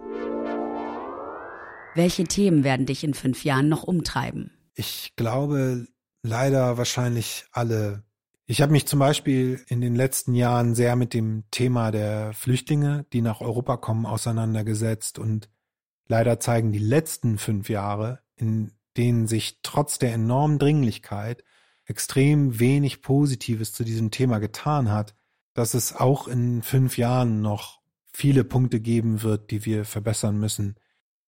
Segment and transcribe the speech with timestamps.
[1.94, 4.52] Welche Themen werden dich in fünf Jahren noch umtreiben?
[4.74, 5.88] Ich glaube
[6.22, 8.04] leider wahrscheinlich alle.
[8.46, 13.06] Ich habe mich zum Beispiel in den letzten Jahren sehr mit dem Thema der Flüchtlinge,
[13.12, 15.50] die nach Europa kommen, auseinandergesetzt und
[16.08, 21.44] Leider zeigen die letzten fünf Jahre, in denen sich trotz der enormen Dringlichkeit
[21.86, 25.16] extrem wenig Positives zu diesem Thema getan hat,
[25.54, 27.82] dass es auch in fünf Jahren noch
[28.12, 30.76] viele Punkte geben wird, die wir verbessern müssen.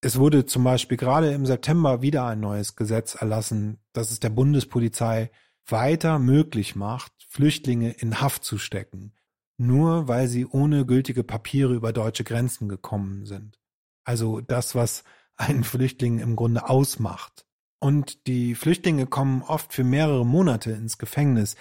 [0.02, 4.30] Es wurde zum Beispiel gerade im September wieder ein neues Gesetz erlassen, das es der
[4.30, 5.32] Bundespolizei
[5.68, 9.14] weiter möglich macht, Flüchtlinge in Haft zu stecken,
[9.58, 13.60] nur weil sie ohne gültige Papiere über deutsche Grenzen gekommen sind.
[14.06, 15.04] Also das, was
[15.36, 17.46] einen Flüchtling im Grunde ausmacht.
[17.80, 21.56] Und die Flüchtlinge kommen oft für mehrere Monate ins Gefängnis,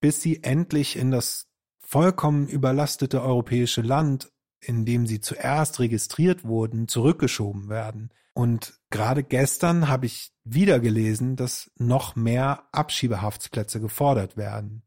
[0.00, 1.46] bis sie endlich in das
[1.78, 8.12] vollkommen überlastete europäische Land, in dem sie zuerst registriert wurden, zurückgeschoben werden.
[8.34, 14.82] Und gerade gestern habe ich wieder gelesen, dass noch mehr Abschiebehaftsplätze gefordert werden.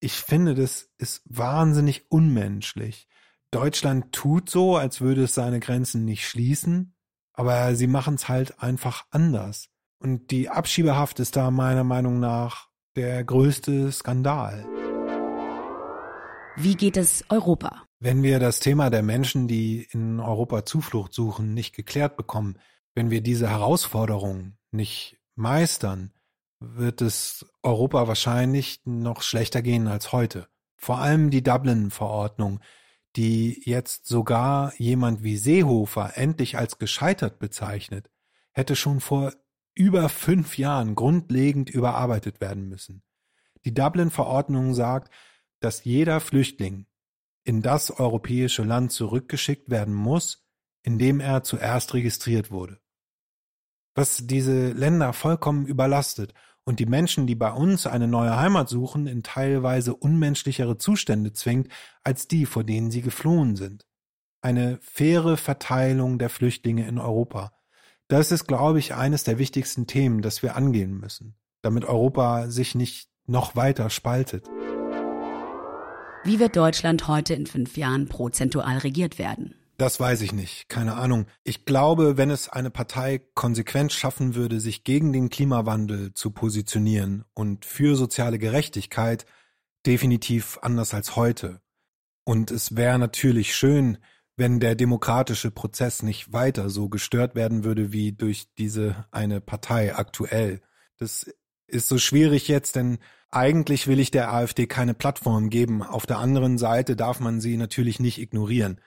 [0.00, 3.06] Ich finde, das ist wahnsinnig unmenschlich.
[3.52, 6.94] Deutschland tut so, als würde es seine Grenzen nicht schließen,
[7.32, 9.68] aber sie machen es halt einfach anders.
[9.98, 14.64] Und die Abschiebehaft ist da meiner Meinung nach der größte Skandal.
[16.56, 17.84] Wie geht es Europa?
[17.98, 22.56] Wenn wir das Thema der Menschen, die in Europa Zuflucht suchen, nicht geklärt bekommen,
[22.94, 26.12] wenn wir diese Herausforderung nicht meistern,
[26.60, 30.46] wird es Europa wahrscheinlich noch schlechter gehen als heute.
[30.76, 32.60] Vor allem die Dublin-Verordnung,
[33.16, 38.10] die jetzt sogar jemand wie Seehofer endlich als gescheitert bezeichnet,
[38.52, 39.32] hätte schon vor
[39.74, 43.02] über fünf Jahren grundlegend überarbeitet werden müssen.
[43.64, 45.12] Die Dublin-Verordnung sagt,
[45.60, 46.86] dass jeder Flüchtling
[47.44, 50.46] in das europäische Land zurückgeschickt werden muss,
[50.82, 52.80] in dem er zuerst registriert wurde.
[53.94, 56.32] Was diese Länder vollkommen überlastet
[56.64, 61.68] und die Menschen, die bei uns eine neue Heimat suchen, in teilweise unmenschlichere Zustände zwingt
[62.04, 63.86] als die, vor denen sie geflohen sind.
[64.42, 67.52] Eine faire Verteilung der Flüchtlinge in Europa.
[68.08, 72.74] Das ist, glaube ich, eines der wichtigsten Themen, das wir angehen müssen, damit Europa sich
[72.74, 74.48] nicht noch weiter spaltet.
[76.24, 79.54] Wie wird Deutschland heute in fünf Jahren prozentual regiert werden?
[79.80, 80.68] Das weiß ich nicht.
[80.68, 81.24] Keine Ahnung.
[81.42, 87.24] Ich glaube, wenn es eine Partei konsequent schaffen würde, sich gegen den Klimawandel zu positionieren
[87.32, 89.24] und für soziale Gerechtigkeit,
[89.86, 91.62] definitiv anders als heute.
[92.24, 93.96] Und es wäre natürlich schön,
[94.36, 99.94] wenn der demokratische Prozess nicht weiter so gestört werden würde wie durch diese eine Partei
[99.94, 100.60] aktuell.
[100.98, 101.24] Das
[101.66, 102.98] ist so schwierig jetzt, denn
[103.30, 105.82] eigentlich will ich der AfD keine Plattform geben.
[105.82, 108.78] Auf der anderen Seite darf man sie natürlich nicht ignorieren.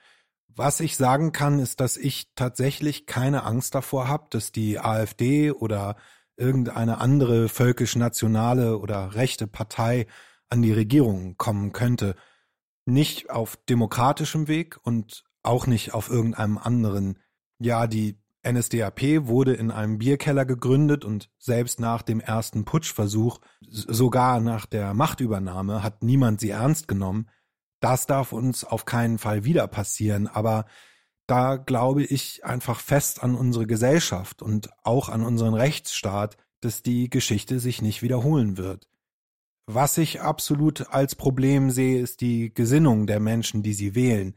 [0.56, 5.50] Was ich sagen kann, ist, dass ich tatsächlich keine Angst davor habe, dass die AfD
[5.50, 5.96] oder
[6.36, 10.06] irgendeine andere völkisch-nationale oder rechte Partei
[10.48, 12.14] an die Regierung kommen könnte.
[12.86, 17.18] Nicht auf demokratischem Weg und auch nicht auf irgendeinem anderen.
[17.58, 24.40] Ja, die NSDAP wurde in einem Bierkeller gegründet und selbst nach dem ersten Putschversuch, sogar
[24.40, 27.28] nach der Machtübernahme, hat niemand sie ernst genommen.
[27.84, 30.64] Das darf uns auf keinen Fall wieder passieren, aber
[31.26, 37.10] da glaube ich einfach fest an unsere Gesellschaft und auch an unseren Rechtsstaat, dass die
[37.10, 38.88] Geschichte sich nicht wiederholen wird.
[39.66, 44.34] Was ich absolut als Problem sehe, ist die Gesinnung der Menschen, die sie wählen.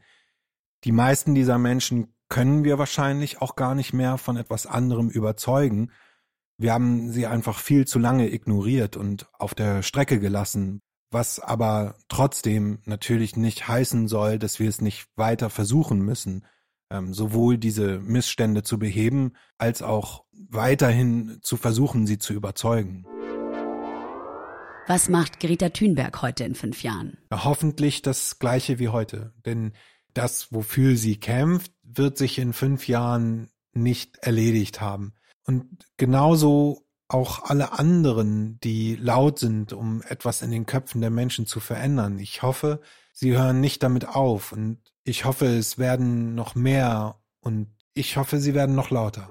[0.84, 5.90] Die meisten dieser Menschen können wir wahrscheinlich auch gar nicht mehr von etwas anderem überzeugen.
[6.58, 11.94] Wir haben sie einfach viel zu lange ignoriert und auf der Strecke gelassen, was aber
[12.08, 16.46] trotzdem natürlich nicht heißen soll, dass wir es nicht weiter versuchen müssen,
[16.90, 23.04] ähm, sowohl diese Missstände zu beheben, als auch weiterhin zu versuchen, sie zu überzeugen.
[24.86, 27.18] Was macht Greta Thunberg heute in fünf Jahren?
[27.30, 29.34] Hoffentlich das gleiche wie heute.
[29.44, 29.72] Denn
[30.14, 35.12] das, wofür sie kämpft, wird sich in fünf Jahren nicht erledigt haben.
[35.44, 35.66] Und
[35.98, 41.58] genauso auch alle anderen, die laut sind, um etwas in den Köpfen der Menschen zu
[41.58, 42.18] verändern.
[42.18, 42.80] Ich hoffe,
[43.12, 48.38] sie hören nicht damit auf und ich hoffe, es werden noch mehr und ich hoffe,
[48.38, 49.30] sie werden noch lauter.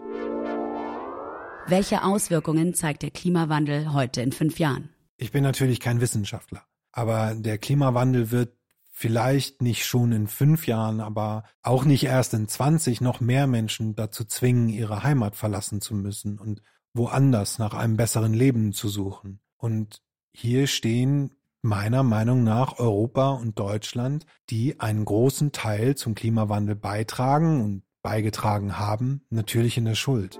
[1.67, 4.89] Welche Auswirkungen zeigt der Klimawandel heute in fünf Jahren?
[5.17, 8.57] Ich bin natürlich kein Wissenschaftler, aber der Klimawandel wird
[8.91, 13.95] vielleicht nicht schon in fünf Jahren, aber auch nicht erst in 20 noch mehr Menschen
[13.95, 16.63] dazu zwingen, ihre Heimat verlassen zu müssen und
[16.97, 19.39] woanders nach einem besseren Leben zu suchen.
[19.57, 20.01] Und
[20.33, 27.63] hier stehen meiner Meinung nach Europa und Deutschland, die einen großen Teil zum Klimawandel beitragen
[27.63, 30.39] und beigetragen haben, natürlich in der Schuld.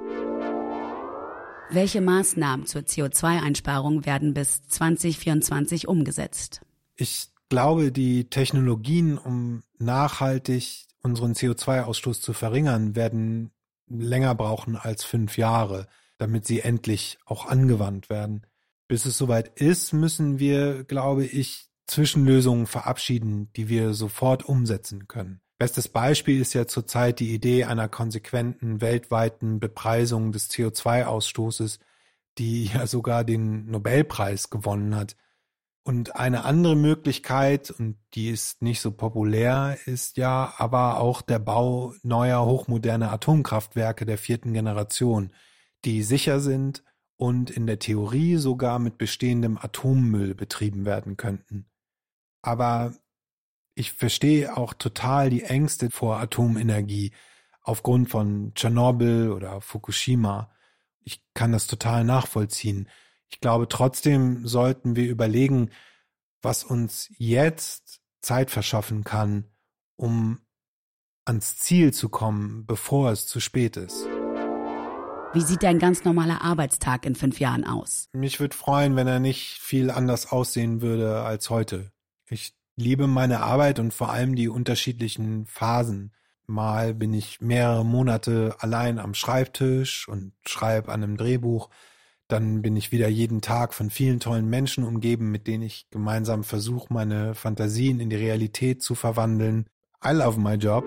[1.70, 6.62] Welche Maßnahmen zur CO2-Einsparung werden bis 2024 umgesetzt?
[6.96, 13.52] Ich glaube, die Technologien, um nachhaltig unseren CO2-Ausstoß zu verringern, werden
[13.90, 15.88] länger brauchen als fünf Jahre,
[16.18, 18.46] damit sie endlich auch angewandt werden.
[18.88, 25.42] Bis es soweit ist, müssen wir, glaube ich, Zwischenlösungen verabschieden, die wir sofort umsetzen können.
[25.58, 31.80] Bestes Beispiel ist ja zurzeit die Idee einer konsequenten weltweiten Bepreisung des CO2-Ausstoßes,
[32.38, 35.16] die ja sogar den Nobelpreis gewonnen hat.
[35.84, 41.40] Und eine andere Möglichkeit, und die ist nicht so populär, ist ja aber auch der
[41.40, 45.32] Bau neuer hochmoderner Atomkraftwerke der vierten Generation,
[45.88, 46.84] die sicher sind
[47.16, 51.66] und in der Theorie sogar mit bestehendem Atommüll betrieben werden könnten.
[52.42, 52.94] Aber
[53.74, 57.14] ich verstehe auch total die Ängste vor Atomenergie
[57.62, 60.52] aufgrund von Tschernobyl oder Fukushima.
[61.00, 62.90] Ich kann das total nachvollziehen.
[63.30, 65.70] Ich glaube, trotzdem sollten wir überlegen,
[66.42, 69.46] was uns jetzt Zeit verschaffen kann,
[69.96, 70.40] um
[71.24, 74.08] ans Ziel zu kommen, bevor es zu spät ist.
[75.34, 78.08] Wie sieht dein ganz normaler Arbeitstag in fünf Jahren aus?
[78.14, 81.92] Mich würde freuen, wenn er nicht viel anders aussehen würde als heute.
[82.30, 86.14] Ich liebe meine Arbeit und vor allem die unterschiedlichen Phasen.
[86.48, 91.70] Mal bin ich mehrere Monate allein am Schreibtisch und schreibe an einem Drehbuch.
[92.30, 96.46] Dann bin ich wieder jeden Tag von vielen tollen Menschen umgeben, mit denen ich gemeinsam
[96.46, 99.66] versuche, meine Fantasien in die Realität zu verwandeln.
[100.06, 100.86] I love my job.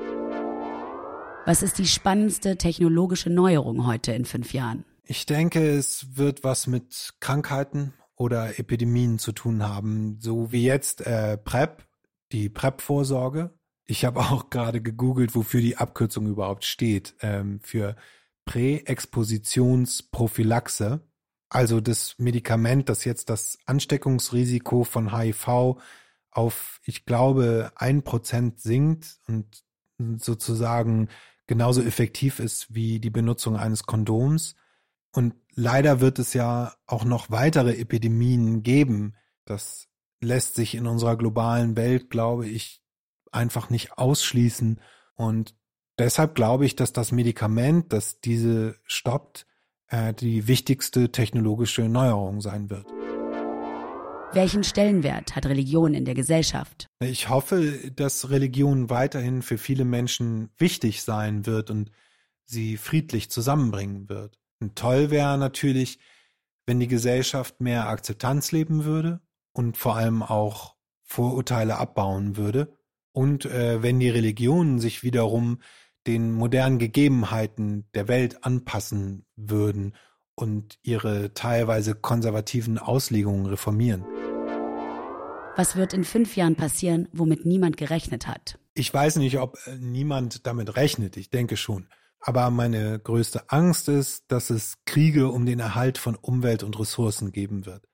[1.46, 4.84] Was ist die spannendste technologische Neuerung heute in fünf Jahren?
[5.04, 11.06] Ich denke, es wird was mit Krankheiten oder Epidemien zu tun haben, so wie jetzt
[11.06, 11.86] äh, PrEP,
[12.32, 13.54] die PrEP-Vorsorge.
[13.86, 17.96] Ich habe auch gerade gegoogelt, wofür die Abkürzung überhaupt steht, ähm, für
[18.44, 21.00] Präexpositionsprophylaxe.
[21.48, 25.78] Also das Medikament, das jetzt das Ansteckungsrisiko von HIV
[26.30, 29.64] auf, ich glaube, ein Prozent sinkt und
[30.18, 31.08] sozusagen
[31.46, 34.54] genauso effektiv ist wie die Benutzung eines Kondoms.
[35.12, 39.14] Und leider wird es ja auch noch weitere Epidemien geben.
[39.44, 39.88] Das
[40.20, 42.82] lässt sich in unserer globalen Welt, glaube ich,
[43.32, 44.80] einfach nicht ausschließen.
[45.14, 45.54] Und
[45.98, 49.46] deshalb glaube ich, dass das Medikament, das diese stoppt,
[49.88, 52.86] äh, die wichtigste technologische Neuerung sein wird.
[54.32, 56.86] Welchen Stellenwert hat Religion in der Gesellschaft?
[57.00, 61.90] Ich hoffe, dass Religion weiterhin für viele Menschen wichtig sein wird und
[62.44, 64.38] sie friedlich zusammenbringen wird.
[64.60, 65.98] Und toll wäre natürlich,
[66.64, 69.20] wenn die Gesellschaft mehr Akzeptanz leben würde
[69.52, 72.72] und vor allem auch Vorurteile abbauen würde
[73.10, 75.58] und äh, wenn die Religionen sich wiederum
[76.06, 79.94] den modernen Gegebenheiten der Welt anpassen würden
[80.40, 84.04] und ihre teilweise konservativen Auslegungen reformieren.
[85.56, 88.58] Was wird in fünf Jahren passieren, womit niemand gerechnet hat?
[88.74, 91.16] Ich weiß nicht, ob äh, niemand damit rechnet.
[91.16, 91.88] Ich denke schon.
[92.20, 97.32] Aber meine größte Angst ist, dass es Kriege um den Erhalt von Umwelt und Ressourcen
[97.32, 97.88] geben wird.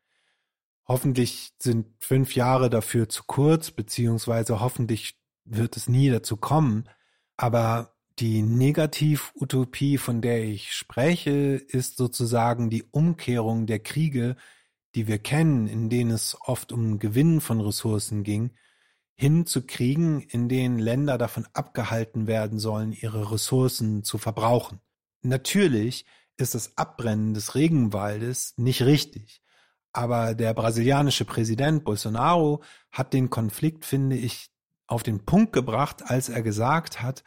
[0.86, 6.88] Hoffentlich sind fünf Jahre dafür zu kurz, beziehungsweise hoffentlich wird es nie dazu kommen.
[7.36, 14.36] Aber die Negativ-Utopie, von der ich spreche, ist sozusagen die Umkehrung der Kriege,
[14.94, 18.52] die wir kennen, in denen es oft um Gewinn von Ressourcen ging,
[19.14, 24.80] hinzukriegen, in denen Länder davon abgehalten werden sollen, ihre Ressourcen zu verbrauchen.
[25.22, 26.06] Natürlich
[26.36, 29.42] ist das Abbrennen des Regenwaldes nicht richtig.
[29.92, 34.50] Aber der brasilianische Präsident Bolsonaro hat den Konflikt, finde ich,
[34.86, 37.24] auf den Punkt gebracht, als er gesagt hat,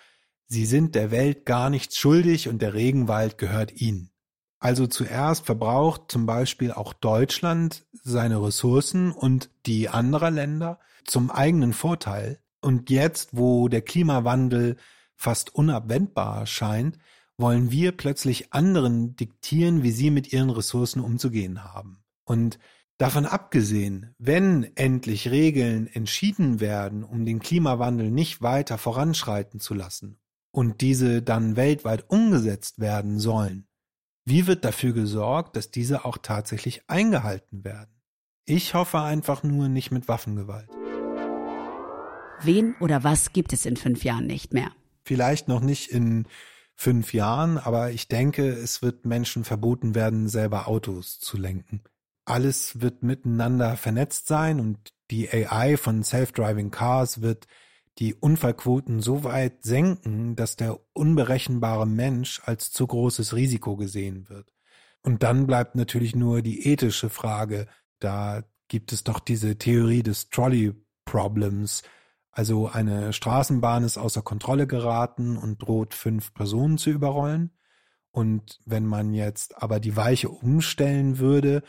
[0.50, 4.12] sie sind der Welt gar nichts schuldig und der Regenwald gehört ihnen.
[4.60, 11.72] Also zuerst verbraucht zum Beispiel auch Deutschland seine Ressourcen und die anderer Länder zum eigenen
[11.72, 12.40] Vorteil.
[12.62, 14.76] Und jetzt, wo der Klimawandel
[15.16, 16.98] fast unabwendbar scheint,
[17.38, 22.04] wollen wir plötzlich anderen diktieren, wie sie mit ihren Ressourcen umzugehen haben.
[22.26, 22.60] Und
[22.98, 30.20] davon abgesehen, wenn endlich Regeln entschieden werden, um den Klimawandel nicht weiter voranschreiten zu lassen
[30.52, 33.68] und diese dann weltweit umgesetzt werden sollen,
[34.26, 37.90] wie wird dafür gesorgt, dass diese auch tatsächlich eingehalten werden?
[38.46, 40.70] Ich hoffe einfach nur nicht mit Waffengewalt.
[42.42, 44.72] Wen oder was gibt es in fünf Jahren nicht mehr?
[45.04, 46.28] Vielleicht noch nicht in
[46.76, 51.82] fünf Jahren, aber ich denke, es wird Menschen verboten werden, selber Autos zu lenken.
[52.26, 57.48] Alles wird miteinander vernetzt sein und die AI von Self-Driving Cars wird
[57.98, 64.54] die Unfallquoten so weit senken, dass der unberechenbare Mensch als zu großes Risiko gesehen wird.
[65.02, 67.68] Und dann bleibt natürlich nur die ethische Frage.
[68.00, 70.74] Da gibt es doch diese Theorie des Trolley
[71.06, 71.84] Problems.
[72.32, 77.52] Also eine Straßenbahn ist außer Kontrolle geraten und droht fünf Personen zu überrollen.
[78.12, 81.64] Und wenn man jetzt aber die Weiche umstellen würde,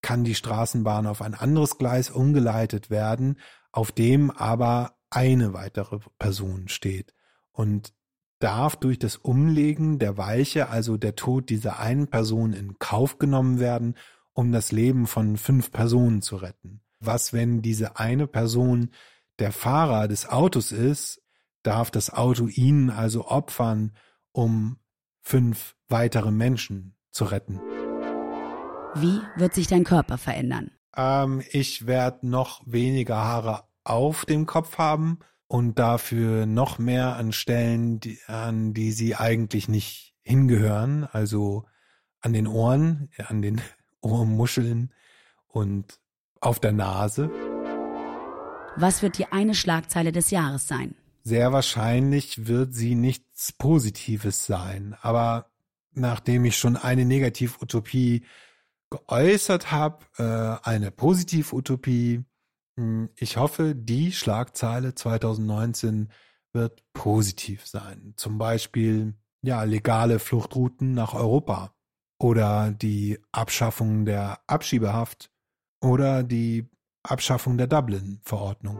[0.00, 3.38] kann die Straßenbahn auf ein anderes Gleis umgeleitet werden,
[3.70, 7.14] auf dem aber eine weitere Person steht
[7.52, 7.92] und
[8.38, 13.60] darf durch das Umlegen der Weiche, also der Tod dieser einen Person in Kauf genommen
[13.60, 13.94] werden,
[14.32, 16.80] um das Leben von fünf Personen zu retten.
[16.98, 18.90] Was, wenn diese eine Person
[19.38, 21.22] der Fahrer des Autos ist,
[21.62, 23.92] darf das Auto ihn also opfern,
[24.32, 24.78] um
[25.20, 27.60] fünf weitere Menschen zu retten.
[28.94, 30.70] Wie wird sich dein Körper verändern?
[30.96, 37.32] Ähm, ich werde noch weniger Haare auf dem Kopf haben und dafür noch mehr an
[37.32, 41.64] Stellen, die, an die sie eigentlich nicht hingehören, also
[42.20, 43.60] an den Ohren, an den
[44.00, 44.92] Ohrmuscheln
[45.48, 46.00] und
[46.40, 47.30] auf der Nase.
[48.76, 50.94] Was wird die eine Schlagzeile des Jahres sein?
[51.22, 55.50] Sehr wahrscheinlich wird sie nichts Positives sein, aber
[55.92, 58.24] nachdem ich schon eine Negativutopie
[58.90, 62.24] geäußert habe, äh, eine Positivutopie,
[63.16, 66.10] ich hoffe, die Schlagzeile 2019
[66.52, 68.14] wird positiv sein.
[68.16, 71.74] Zum Beispiel, ja, legale Fluchtrouten nach Europa
[72.18, 75.30] oder die Abschaffung der Abschiebehaft
[75.80, 76.70] oder die
[77.02, 78.78] Abschaffung der Dublin-Verordnung.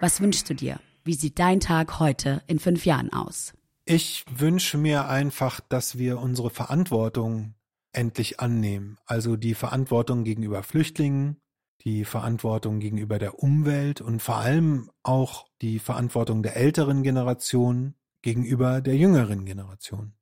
[0.00, 0.80] Was wünschst du dir?
[1.04, 3.54] Wie sieht dein Tag heute in fünf Jahren aus?
[3.84, 7.54] Ich wünsche mir einfach, dass wir unsere Verantwortung
[7.92, 8.98] endlich annehmen.
[9.06, 11.41] Also die Verantwortung gegenüber Flüchtlingen,
[11.84, 18.80] die Verantwortung gegenüber der Umwelt und vor allem auch die Verantwortung der älteren Generation gegenüber
[18.80, 20.14] der jüngeren Generation.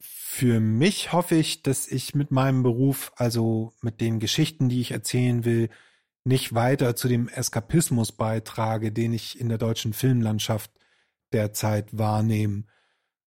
[0.00, 4.90] Für mich hoffe ich, dass ich mit meinem Beruf, also mit den Geschichten, die ich
[4.90, 5.70] erzählen will,
[6.24, 10.72] nicht weiter zu dem Eskapismus beitrage, den ich in der deutschen Filmlandschaft
[11.32, 12.64] derzeit wahrnehme,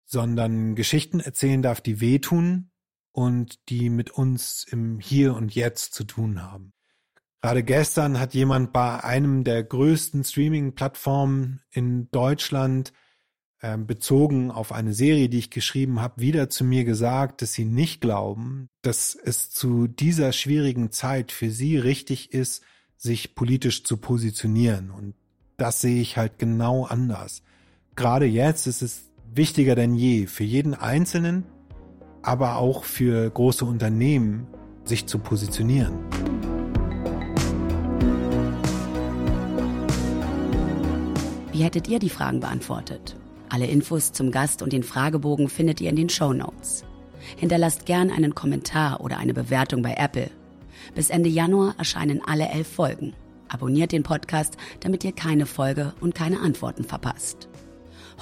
[0.04, 2.70] sondern Geschichten erzählen darf, die wehtun
[3.12, 6.72] und die mit uns im Hier und Jetzt zu tun haben.
[7.40, 12.92] Gerade gestern hat jemand bei einem der größten Streaming-Plattformen in Deutschland
[13.60, 17.64] äh, bezogen auf eine Serie, die ich geschrieben habe, wieder zu mir gesagt, dass sie
[17.64, 22.62] nicht glauben, dass es zu dieser schwierigen Zeit für sie richtig ist,
[22.96, 24.90] sich politisch zu positionieren.
[24.90, 25.14] Und
[25.56, 27.42] das sehe ich halt genau anders.
[27.94, 31.44] Gerade jetzt ist es wichtiger denn je für jeden Einzelnen,
[32.22, 34.48] aber auch für große Unternehmen,
[34.84, 35.94] sich zu positionieren.
[41.58, 43.16] Wie hättet ihr die Fragen beantwortet?
[43.48, 46.84] Alle Infos zum Gast und den Fragebogen findet ihr in den Show Notes.
[47.36, 50.30] Hinterlasst gern einen Kommentar oder eine Bewertung bei Apple.
[50.94, 53.12] Bis Ende Januar erscheinen alle elf Folgen.
[53.48, 57.48] Abonniert den Podcast, damit ihr keine Folge und keine Antworten verpasst.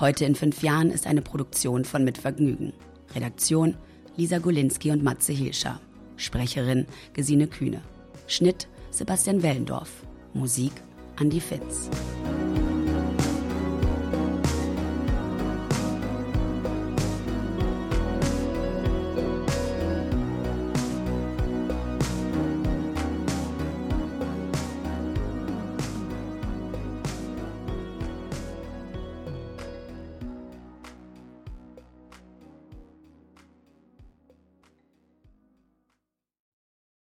[0.00, 2.72] Heute in fünf Jahren ist eine Produktion von Mitvergnügen.
[3.14, 3.76] Redaktion
[4.16, 5.78] Lisa Golinski und Matze Hilscher.
[6.16, 7.82] Sprecherin Gesine Kühne.
[8.28, 9.90] Schnitt Sebastian Wellendorf.
[10.32, 10.72] Musik
[11.20, 11.90] Andy Fitz.